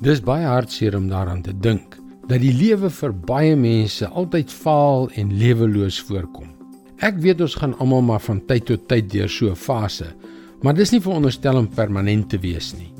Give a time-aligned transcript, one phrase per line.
[0.00, 5.10] Dis baie hartseer om daaraan te dink dat die lewe vir baie mense altyd vaal
[5.20, 6.46] en leweloos voorkom.
[7.04, 10.06] Ek weet ons gaan almal maar van tyd tot tyd deur so 'n fase,
[10.62, 12.92] maar dis nie veronderstel om permanent te wees nie.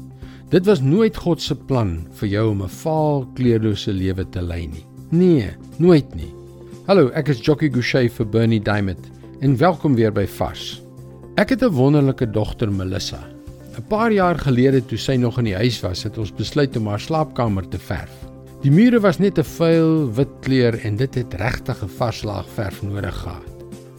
[0.51, 4.67] Dit was nooit God se plan vir jou om 'n vaal, kleurlose lewe te lei
[4.67, 4.85] nie.
[5.11, 6.35] Nee, nooit nie.
[6.87, 9.11] Hallo, ek is Jockey Gouchee vir Bernie Diamond
[9.41, 10.83] en welkom weer by Vars.
[11.37, 13.40] Ek het 'n wonderlike dogter, Melissa.
[13.79, 16.87] 'n Paar jaar gelede toe sy nog in die huis was, het ons besluit om
[16.87, 18.11] haar slaapkamer te verf.
[18.63, 22.47] Die mure was net 'n vuil wit kleur en dit het regtig 'n vars laag
[22.55, 23.51] verf nodig gehad.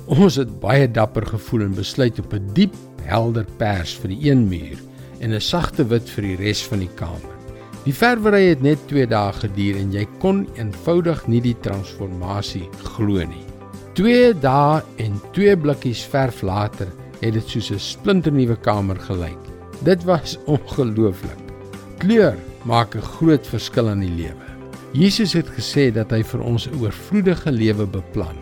[0.05, 4.47] Ons het baie dapper gevoel en besluit op 'n diep, helder pers vir die een
[4.47, 4.77] muur
[5.19, 7.35] en 'n sagte wit vir die res van die kamer.
[7.85, 13.25] Die verwery het net 2 dae geduur en jy kon eenvoudig nie die transformasie glo
[13.25, 13.45] nie.
[13.93, 16.87] 2 dae en 2 blikkies verf later
[17.21, 19.40] het dit soos 'n splinternuwe kamer gelyk.
[19.81, 21.39] Dit was ongelooflik.
[21.97, 22.35] Kleur
[22.69, 24.47] maak 'n groot verskil in die lewe.
[24.93, 28.37] Jesus het gesê dat hy vir ons 'n oorvloedige lewe beplan.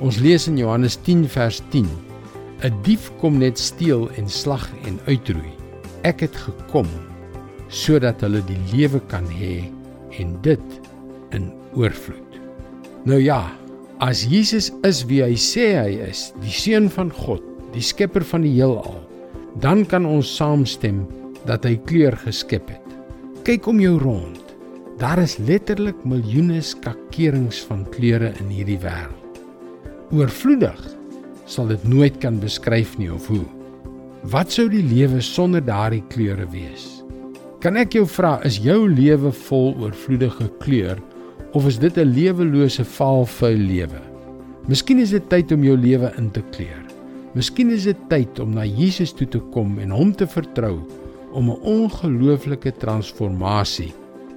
[0.00, 1.88] Ons lees in Johannes 10 vers 10:
[2.62, 5.52] 'n Dief kom net steel en slag en uitroei.
[6.02, 6.86] Ek het gekom
[7.68, 9.70] sodat hulle die lewe kan hê
[10.18, 10.80] en dit
[11.30, 12.40] in oorvloed.
[13.04, 13.50] Nou ja,
[13.98, 18.42] as Jesus is wie hy sê hy is, die seun van God, die skepper van
[18.42, 19.00] die heelal,
[19.60, 21.02] dan kan ons saamstem
[21.48, 22.88] dat hy kleur geskep het.
[23.44, 24.38] Kyk om jou rond.
[25.00, 29.40] Daar is letterlik miljoene skakerings van kleure in hierdie wêreld.
[30.14, 30.78] Oorvloedig
[31.50, 33.44] sal dit nooit kan beskryf nie of hoe.
[34.30, 37.02] Wat sou die lewe sonder daardie kleure wees?
[37.62, 41.02] Kan ek jou vra, is jou lewe vol oorvloedige kleur
[41.52, 44.00] of is dit 'n lewelose vaalvuil lewe?
[44.68, 46.91] Miskien is dit tyd om jou lewe in te kleur.
[47.32, 50.82] Miskien is dit tyd om na Jesus toe te kom en hom te vertrou
[51.32, 53.92] om 'n ongelooflike transformasie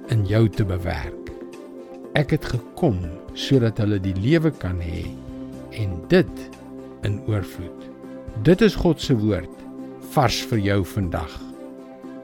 [0.08, 1.32] in jou te bewerk.
[2.14, 2.96] Ek het gekom
[3.34, 5.04] sodat hulle die lewe kan hê
[5.70, 6.50] en dit
[7.02, 7.80] in oorvloed.
[8.42, 9.52] Dit is God se woord
[10.10, 11.40] vars vir jou vandag.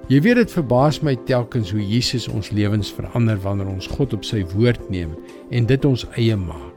[0.08, 4.24] Jy weet dit verbaas my telkens hoe Jesus ons lewens verander wanneer ons God op
[4.24, 5.12] sy woord neem
[5.50, 6.71] en dit ons eie maak.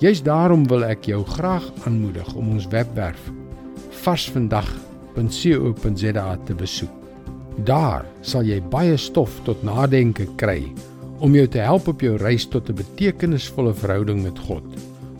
[0.00, 3.20] Juist daarom wil ek jou graag aanmoedig om ons webwerf
[4.00, 6.94] varsvandag.co.za te besoek.
[7.68, 10.72] Daar sal jy baie stof tot nadenke kry
[11.20, 14.64] om jou te help op jou reis tot 'n betekenisvolle verhouding met God.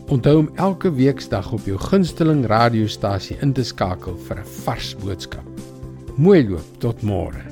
[0.09, 5.45] Onthou om elke weeksdag op jou gunsteling radiostasie in te skakel vir 'n vars boodskap.
[6.17, 7.50] Mooi loop tot môre.